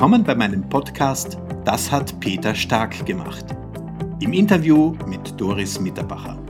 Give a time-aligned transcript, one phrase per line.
[0.00, 3.44] Willkommen bei meinem Podcast Das hat Peter Stark gemacht.
[4.20, 6.42] Im Interview mit Doris Mitterbacher.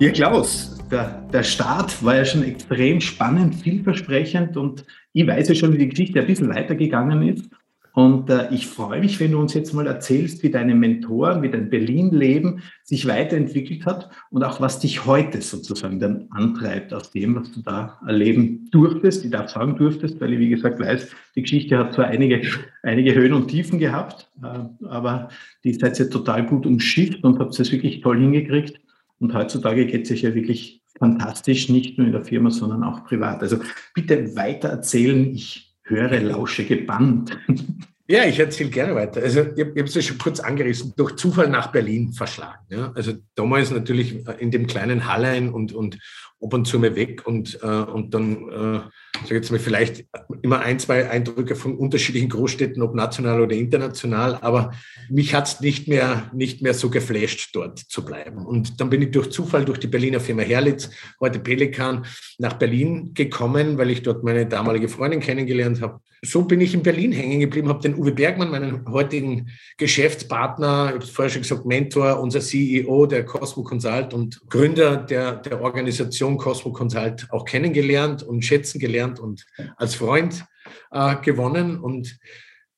[0.00, 5.54] Ja, Klaus, der, der Start war ja schon extrem spannend, vielversprechend und ich weiß ja
[5.54, 7.48] schon, wie die Geschichte ein bisschen weitergegangen ist.
[7.94, 11.50] Und äh, ich freue mich, wenn du uns jetzt mal erzählst, wie deine Mentoren, wie
[11.50, 17.34] dein Berlin-Leben sich weiterentwickelt hat und auch was dich heute sozusagen dann antreibt aus dem,
[17.34, 19.24] was du da erleben durftest.
[19.24, 22.40] Ich darf sagen durftest, weil ich, wie gesagt, weiß, die Geschichte hat zwar einige,
[22.82, 25.28] einige Höhen und Tiefen gehabt, äh, aber
[25.62, 28.80] die seid ihr total gut umschifft und habt es wirklich toll hingekriegt.
[29.18, 33.04] Und heutzutage geht es sich ja wirklich fantastisch, nicht nur in der Firma, sondern auch
[33.04, 33.42] privat.
[33.42, 33.58] Also
[33.94, 35.32] bitte weiter erzählen.
[35.34, 37.38] Ich höre, lausche gebannt.
[38.08, 39.22] Ja, ich erzähle gerne weiter.
[39.22, 42.64] Also ich habe es ja schon kurz angerissen, durch Zufall nach Berlin verschlagen.
[42.68, 42.92] Ja?
[42.94, 45.98] Also damals natürlich in dem kleinen Hallein und, und
[46.42, 48.80] ab und zu mal weg und, äh, und dann, äh,
[49.22, 50.04] sage jetzt mal, vielleicht
[50.42, 54.72] immer ein, zwei Eindrücke von unterschiedlichen Großstädten, ob national oder international, aber
[55.08, 58.44] mich hat es nicht mehr, nicht mehr so geflasht, dort zu bleiben.
[58.44, 60.90] Und dann bin ich durch Zufall durch die Berliner Firma Herlitz,
[61.20, 62.04] heute Pelikan,
[62.38, 66.00] nach Berlin gekommen, weil ich dort meine damalige Freundin kennengelernt habe.
[66.24, 70.94] So bin ich in Berlin hängen geblieben, habe den Uwe Bergmann, meinen heutigen Geschäftspartner, ich
[70.94, 75.60] habe es vorher schon gesagt, Mentor, unser CEO der Cosmo Consult und Gründer der, der
[75.60, 79.44] Organisation Cosmo Consult auch kennengelernt und schätzen gelernt und
[79.76, 80.44] als Freund
[80.92, 81.80] äh, gewonnen.
[81.80, 82.16] Und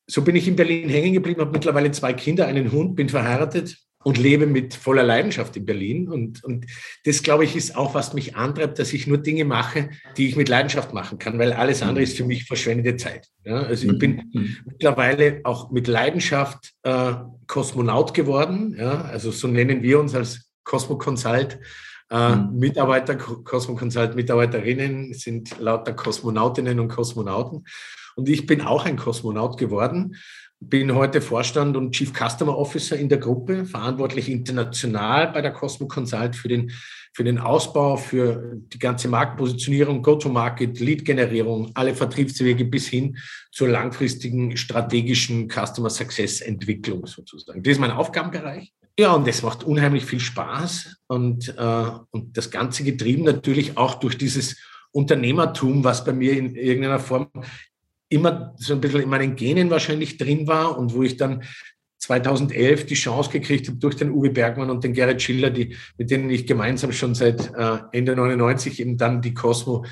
[0.06, 3.76] so bin ich in Berlin hängen geblieben, habe mittlerweile zwei Kinder, einen Hund, bin verheiratet
[4.04, 6.08] und lebe mit voller Leidenschaft in Berlin.
[6.08, 6.66] Und, und
[7.04, 10.36] das, glaube ich, ist auch, was mich antreibt, dass ich nur Dinge mache, die ich
[10.36, 13.28] mit Leidenschaft machen kann, weil alles andere ist für mich verschwendete Zeit.
[13.44, 14.56] Ja, also ich bin mhm.
[14.66, 17.14] mittlerweile auch mit Leidenschaft äh,
[17.46, 18.76] Kosmonaut geworden.
[18.78, 21.58] Ja, also so nennen wir uns als Cosmo Consult
[22.10, 22.58] äh, mhm.
[22.58, 27.64] Mitarbeiter, Cosmo Consult Mitarbeiterinnen sind lauter Kosmonautinnen und Kosmonauten.
[28.16, 30.16] Und ich bin auch ein Kosmonaut geworden,
[30.68, 35.86] bin heute Vorstand und Chief Customer Officer in der Gruppe, verantwortlich international bei der Cosmo
[35.86, 36.70] Consult für den,
[37.12, 43.16] für den Ausbau, für die ganze Marktpositionierung, Go-to-Market, Lead-Generierung, alle Vertriebswege bis hin
[43.52, 47.62] zur langfristigen strategischen Customer Success Entwicklung sozusagen.
[47.62, 48.72] Das ist mein Aufgabenbereich.
[48.98, 53.96] Ja, und es macht unheimlich viel Spaß und, äh, und das Ganze getrieben natürlich auch
[53.96, 54.56] durch dieses
[54.92, 57.28] Unternehmertum, was bei mir in irgendeiner Form
[58.14, 61.42] immer so ein bisschen in meinen Genen wahrscheinlich drin war und wo ich dann
[61.98, 66.10] 2011 die Chance gekriegt habe durch den Uwe Bergmann und den Gerrit Schiller, die, mit
[66.10, 69.84] denen ich gemeinsam schon seit äh, Ende 99 eben dann die Cosmo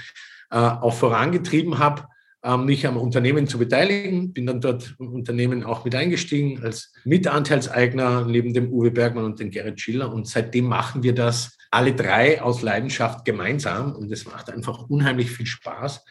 [0.51, 2.05] äh, auch vorangetrieben habe
[2.45, 4.33] ähm, mich am Unternehmen zu beteiligen.
[4.33, 9.41] Bin dann dort im Unternehmen auch mit eingestiegen als Mitanteilseigner neben dem Uwe Bergmann und
[9.41, 10.13] dem Gerrit Schiller.
[10.13, 13.95] Und seitdem machen wir das alle drei aus Leidenschaft gemeinsam.
[13.95, 16.05] Und es macht einfach unheimlich viel Spaß.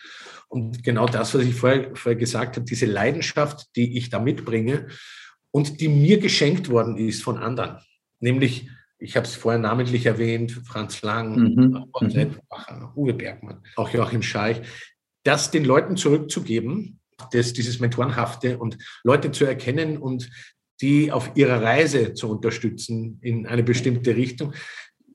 [0.52, 4.88] Und genau das, was ich vorher, vorher gesagt habe, diese Leidenschaft, die ich da mitbringe
[5.50, 7.78] und die mir geschenkt worden ist von anderen,
[8.20, 8.70] nämlich
[9.00, 11.86] ich habe es vorher namentlich erwähnt, Franz Lang, mhm.
[12.96, 14.62] Uwe Bergmann, auch Joachim Scheich,
[15.24, 17.00] das den Leuten zurückzugeben,
[17.32, 20.30] das, dieses Mentorenhafte und Leute zu erkennen und
[20.82, 24.54] die auf ihrer Reise zu unterstützen in eine bestimmte Richtung,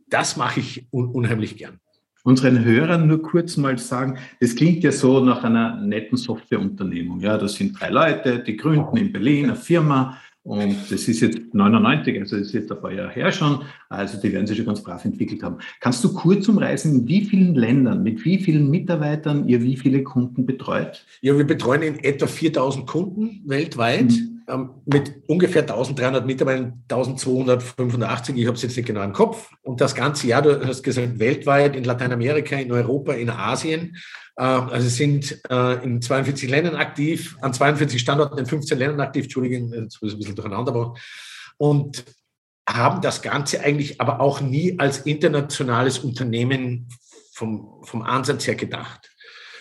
[0.09, 1.79] das mache ich un unheimlich gern.
[2.27, 7.21] Unseren Hörern nur kurz mal sagen, das klingt ja so nach einer netten Softwareunternehmung.
[7.21, 11.55] Ja, das sind drei Leute, die gründen in Berlin eine Firma, und das ist jetzt
[11.55, 13.63] 99, also das ist jetzt ein paar Jahre her schon.
[13.89, 15.59] Also die werden sich schon ganz brav entwickelt haben.
[15.79, 20.03] Kannst du kurz umreißen, in wie vielen Ländern, mit wie vielen Mitarbeitern ihr wie viele
[20.03, 21.07] Kunden betreut?
[21.21, 24.11] Ja, wir betreuen in etwa 4000 Kunden weltweit.
[24.11, 24.36] Mhm
[24.85, 29.51] mit ungefähr 1300 Mitarbeitern, 1285, ich habe es jetzt nicht genau im Kopf.
[29.63, 33.97] Und das ganze Jahr, du hast gesagt, weltweit, in Lateinamerika, in Europa, in Asien.
[34.37, 39.25] Äh, also sind äh, in 42 Ländern aktiv, an 42 Standorten in 15 Ländern aktiv,
[39.25, 40.95] Entschuldigung, jetzt ist ein bisschen durcheinander, aber
[41.59, 42.05] und
[42.69, 46.89] haben das Ganze eigentlich aber auch nie als internationales Unternehmen
[47.33, 49.11] vom, vom Ansatz her gedacht,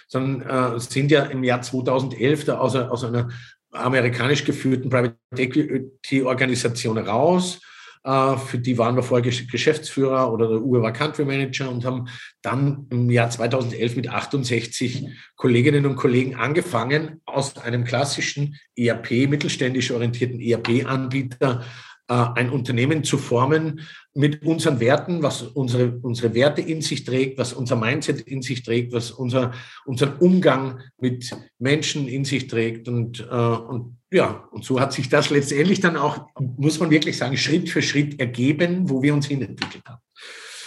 [0.07, 3.29] sondern äh, sind ja im Jahr 2011 da aus, aus einer
[3.76, 7.62] amerikanisch geführten Private Equity Organisation raus.
[8.06, 12.08] Äh, für die waren wir vorher Geschäftsführer oder der Uwe war Country Manager und haben
[12.42, 19.92] dann im Jahr 2011 mit 68 Kolleginnen und Kollegen angefangen, aus einem klassischen ERP, mittelständisch
[19.92, 21.64] orientierten ERP-Anbieter,
[22.07, 23.81] ein Unternehmen zu formen
[24.13, 28.63] mit unseren Werten, was unsere, unsere Werte in sich trägt, was unser Mindset in sich
[28.63, 29.53] trägt, was unser,
[29.85, 32.87] unseren Umgang mit Menschen in sich trägt.
[32.87, 37.17] Und, äh, und ja, und so hat sich das letztendlich dann auch, muss man wirklich
[37.17, 39.95] sagen, Schritt für Schritt ergeben, wo wir uns hinentwickelt haben.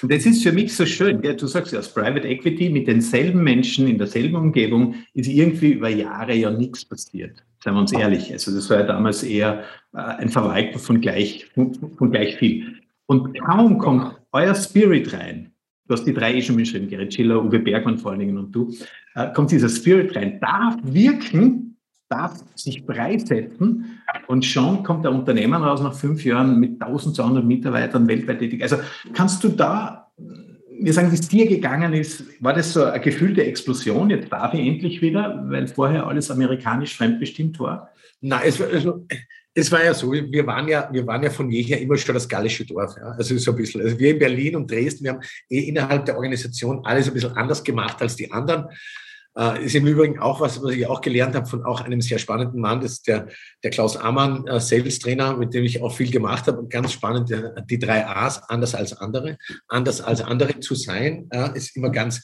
[0.03, 1.21] Und das ist für mich so schön.
[1.21, 1.37] Gell?
[1.37, 5.89] Du sagst ja, als Private Equity mit denselben Menschen in derselben Umgebung ist irgendwie über
[5.89, 7.43] Jahre ja nichts passiert.
[7.63, 8.33] Seien wir uns ehrlich.
[8.33, 9.65] Also das war ja damals eher
[9.95, 12.81] äh, ein Verwalter von gleich, von, von gleich viel.
[13.07, 15.51] Und kaum kommt euer Spirit rein,
[15.87, 18.53] du hast die drei eh schon beschrieben, Gerrit Schiller, Uwe Bergmann vor allen Dingen und
[18.53, 18.75] du,
[19.15, 21.68] äh, kommt dieser Spirit rein, darf wirken,
[22.09, 28.09] darf sich freisetzen und schon kommt der Unternehmer raus nach fünf Jahren mit 1200 Mitarbeitern
[28.09, 28.63] weltweit tätig.
[28.63, 28.77] Also
[29.13, 30.11] kannst du da
[30.81, 34.11] mir sagen, wie es dir gegangen ist, war das so ein Gefühl der Explosion?
[34.11, 37.91] Jetzt darf ich endlich wieder, weil vorher alles amerikanisch fremdbestimmt war?
[38.21, 39.05] Nein, es, also,
[39.55, 42.29] es war ja so, wir waren ja, wir waren ja von jeher immer schon das
[42.29, 42.95] gallische Dorf.
[42.97, 43.11] Ja?
[43.11, 43.83] Also so ein bisschen.
[43.83, 47.37] Also wir in Berlin und Dresden, wir haben eh innerhalb der Organisation alles ein bisschen
[47.37, 48.67] anders gemacht als die anderen.
[49.39, 52.19] Äh, ist im Übrigen auch was, was ich auch gelernt habe von auch einem sehr
[52.19, 53.29] spannenden Mann, das ist der,
[53.63, 56.59] der Klaus Amann, äh, Sales Trainer, mit dem ich auch viel gemacht habe.
[56.59, 59.39] Und ganz spannend, der, die drei A's, anders als andere.
[59.69, 62.21] Anders als andere zu sein, äh, ist immer ganz,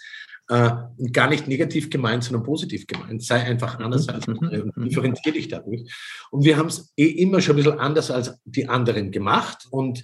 [0.48, 0.70] äh,
[1.12, 3.22] gar nicht negativ gemeint, sondern positiv gemeint.
[3.22, 4.38] Sei einfach anders als mhm.
[4.40, 5.88] andere und differenziere dich dadurch.
[6.32, 9.68] Und wir haben es eh immer schon ein bisschen anders als die anderen gemacht.
[9.70, 10.02] Und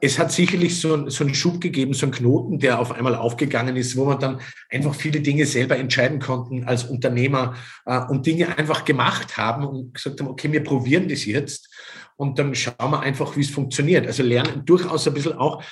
[0.00, 3.76] es hat sicherlich so, so einen Schub gegeben, so einen Knoten, der auf einmal aufgegangen
[3.76, 4.40] ist, wo man dann
[4.70, 7.54] einfach viele Dinge selber entscheiden konnten als Unternehmer
[7.86, 11.68] äh, und Dinge einfach gemacht haben und gesagt haben, okay, wir probieren das jetzt
[12.16, 14.06] und dann schauen wir einfach, wie es funktioniert.
[14.06, 15.62] Also lernen durchaus ein bisschen auch,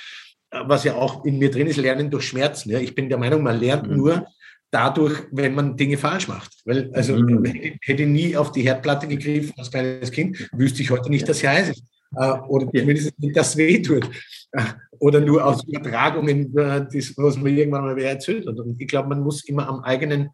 [0.51, 2.71] äh, was ja auch in mir drin ist, lernen durch Schmerzen.
[2.71, 2.79] Ja.
[2.79, 3.97] Ich bin der Meinung, man lernt mhm.
[3.97, 4.27] nur
[4.71, 6.51] dadurch, wenn man Dinge falsch macht.
[6.65, 7.45] Weil, also mhm.
[7.45, 11.39] hätte, hätte nie auf die Herdplatte gegriffen als kleines Kind, wüsste ich heute nicht, dass
[11.39, 11.83] sie heiß ist
[12.15, 14.09] oder zumindest nicht das weh tut.
[14.51, 14.63] Äh,
[14.99, 18.57] oder nur aus Übertragungen, äh, das, was man irgendwann mal wer erzählt hat.
[18.59, 20.29] Und ich glaube, man muss immer am eigenen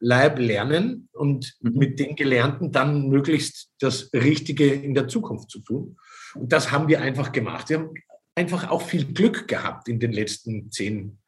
[0.00, 1.72] Leib lernen und mhm.
[1.78, 5.96] mit den Gelernten dann möglichst das Richtige in der Zukunft zu tun.
[6.34, 7.70] Und das haben wir einfach gemacht.
[7.70, 7.94] Wir haben
[8.34, 11.18] einfach auch viel Glück gehabt in den letzten zehn,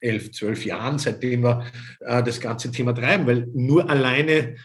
[0.00, 1.66] elf, zwölf Jahren, seitdem wir
[2.00, 4.56] äh, das ganze Thema treiben, weil nur alleine, äh,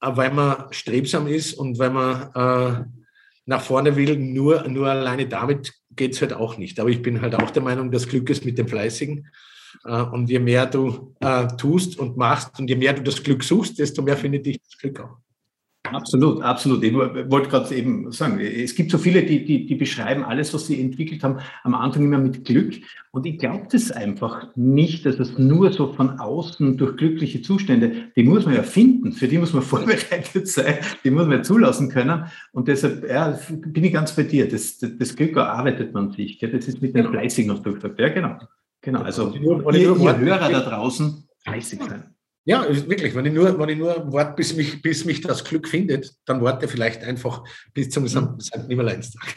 [0.00, 2.99] weil man strebsam ist und weil man äh,
[3.50, 6.78] nach vorne will, nur, nur alleine damit geht es halt auch nicht.
[6.78, 9.26] Aber ich bin halt auch der Meinung, das Glück ist mit dem Fleißigen.
[9.84, 13.42] Äh, und je mehr du äh, tust und machst und je mehr du das Glück
[13.42, 15.16] suchst, desto mehr findet dich das Glück auch.
[15.92, 16.82] Absolut, absolut.
[16.82, 20.66] Ich wollte gerade eben sagen, es gibt so viele, die, die, die beschreiben alles, was
[20.66, 22.74] sie entwickelt haben, am Anfang immer mit Glück.
[23.12, 28.10] Und ich glaube das einfach nicht, dass es nur so von außen durch glückliche Zustände,
[28.14, 31.88] die muss man ja finden, für die muss man vorbereitet sein, die muss man zulassen
[31.88, 32.24] können.
[32.52, 34.48] Und deshalb ja, bin ich ganz bei dir.
[34.48, 36.38] Das, das, das Glück erarbeitet man sich.
[36.38, 36.50] Gell?
[36.50, 37.10] Das ist mit dem.
[37.10, 37.98] Fleißigen noch durchgesagt.
[37.98, 38.38] Ja, genau.
[38.82, 39.02] Genau.
[39.02, 42.14] Also, ihr, ihr Hörer da draußen, fleißig sein.
[42.44, 43.14] Ja, wirklich.
[43.14, 46.42] Wenn ich nur, wenn ich nur warte, bis mich, bis mich das Glück findet, dann
[46.42, 47.44] warte vielleicht einfach
[47.74, 48.66] bis zum St.
[48.66, 49.36] Nimmerleinstag.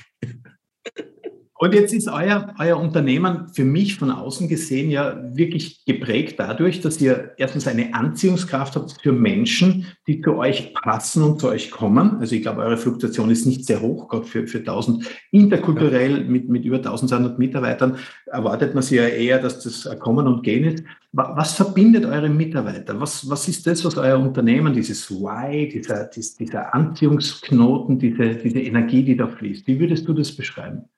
[1.63, 6.81] Und jetzt ist euer, euer Unternehmen für mich von außen gesehen ja wirklich geprägt dadurch,
[6.81, 11.71] dass ihr erstens eine Anziehungskraft habt für Menschen, die zu euch passen und zu euch
[11.71, 12.17] kommen.
[12.19, 15.05] Also ich glaube, eure Fluktuation ist nicht sehr hoch, gerade für, für 1000.
[15.31, 20.43] Interkulturell mit, mit über 1200 Mitarbeitern erwartet man sich ja eher, dass das Kommen und
[20.43, 20.83] Gehen ist.
[21.13, 22.99] Was verbindet eure Mitarbeiter?
[22.99, 29.03] Was, was ist das, was euer Unternehmen, dieses Why, dieser, dieser Anziehungsknoten, diese, diese Energie,
[29.03, 29.65] die da fließt?
[29.65, 30.89] Wie würdest du das beschreiben?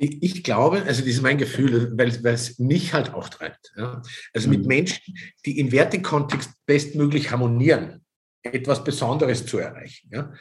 [0.00, 3.72] Ich, ich, glaube, also das ist mein Gefühl, weil, weil es mich halt auch treibt.
[3.76, 4.00] Ja.
[4.32, 4.68] Also mit mhm.
[4.68, 5.14] Menschen,
[5.44, 8.04] die im Wertekontext bestmöglich harmonieren,
[8.42, 10.08] etwas Besonderes zu erreichen.
[10.12, 10.32] Ja.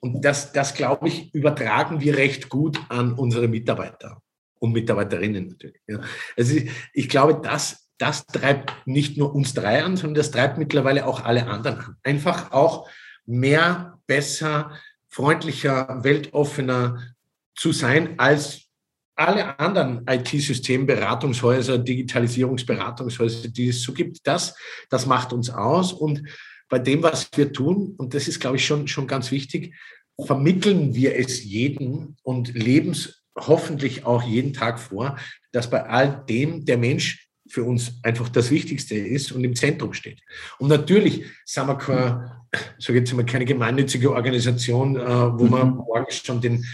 [0.00, 4.22] Und das, das, glaube ich, übertragen wir recht gut an unsere Mitarbeiter
[4.60, 5.82] und Mitarbeiterinnen natürlich.
[5.88, 6.00] Ja.
[6.36, 10.58] Also ich, ich glaube, das, das treibt nicht nur uns drei an, sondern das treibt
[10.58, 11.96] mittlerweile auch alle anderen an.
[12.04, 12.88] Einfach auch
[13.26, 14.78] mehr, besser,
[15.08, 17.02] freundlicher, weltoffener
[17.54, 18.71] zu sein als
[19.14, 24.54] alle anderen IT-Systemberatungshäuser, Digitalisierungsberatungshäuser, die es so gibt, das,
[24.88, 25.92] das macht uns aus.
[25.92, 26.22] Und
[26.68, 29.74] bei dem, was wir tun, und das ist, glaube ich, schon, schon ganz wichtig,
[30.24, 35.16] vermitteln wir es jedem und leben es hoffentlich auch jeden Tag vor,
[35.52, 39.92] dass bei all dem der Mensch für uns einfach das Wichtigste ist und im Zentrum
[39.92, 40.20] steht.
[40.58, 42.42] Und natürlich sind wir keine,
[42.78, 45.76] so jetzt mal keine gemeinnützige Organisation, äh, wo man mhm.
[45.76, 46.64] morgens schon den,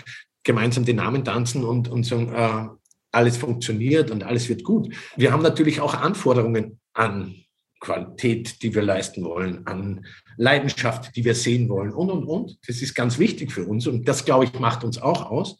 [0.48, 2.68] gemeinsam den Namen tanzen und, und sagen, äh,
[3.12, 4.94] alles funktioniert und alles wird gut.
[5.14, 7.34] Wir haben natürlich auch Anforderungen an
[7.80, 10.06] Qualität, die wir leisten wollen, an
[10.38, 12.58] Leidenschaft, die wir sehen wollen und, und, und.
[12.66, 15.58] Das ist ganz wichtig für uns und das, glaube ich, macht uns auch aus.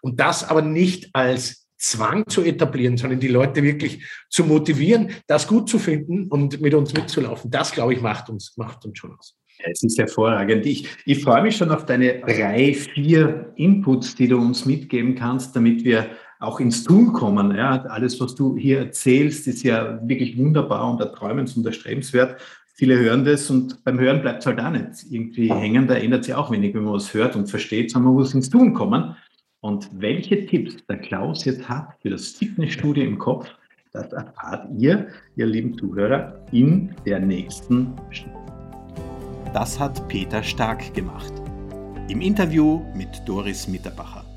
[0.00, 5.46] Und das aber nicht als Zwang zu etablieren, sondern die Leute wirklich zu motivieren, das
[5.46, 7.50] gut zu finden und mit uns mitzulaufen.
[7.50, 9.36] Das, glaube ich, macht uns, macht uns schon aus.
[9.64, 10.66] Es ist hervorragend.
[10.66, 15.54] Ich, ich freue mich schon auf deine drei, vier Inputs, die du uns mitgeben kannst,
[15.54, 16.06] damit wir
[16.38, 17.54] auch ins Tun kommen.
[17.54, 17.82] Ja.
[17.82, 22.40] Alles, was du hier erzählst, ist ja wirklich wunderbar und erträumens und erstrebenswert.
[22.74, 25.86] Viele hören das und beim Hören bleibt es halt auch nicht irgendwie hängen.
[25.86, 28.48] Da ändert sich auch wenig, wenn man was hört und versteht, sondern man muss ins
[28.48, 29.14] Tun kommen.
[29.60, 33.46] Und welche Tipps der Klaus jetzt hat für das Fitnessstudio im Kopf,
[33.92, 38.49] das erfahrt ihr, ihr lieben Zuhörer, in der nächsten Stunde.
[39.52, 41.32] Das hat Peter Stark gemacht.
[42.06, 44.29] Im Interview mit Doris Mitterbacher.